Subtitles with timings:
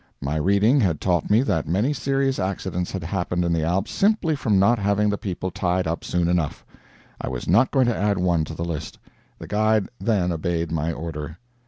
[0.19, 4.35] My reading had taught me that many serious accidents had happened in the Alps simply
[4.35, 6.65] from not having the people tied up soon enough;
[7.21, 8.97] I was not going to add one to the list.
[9.37, 11.37] The guide then obeyed my order.